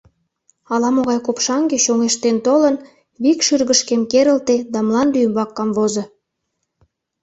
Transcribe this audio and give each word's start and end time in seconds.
Ала-могай 0.73 1.19
копшаҥге, 1.25 1.77
чоҥештен 1.85 2.37
толын, 2.45 2.75
вик 3.23 3.39
шӱргышкем 3.47 4.01
керылте 4.11 4.55
да 4.73 4.79
мланде 4.87 5.17
ӱмбак 5.25 5.49
камвозо. 5.57 6.03